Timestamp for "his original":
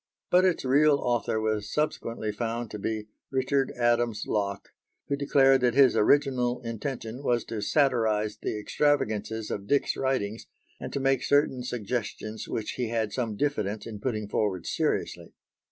5.75-6.59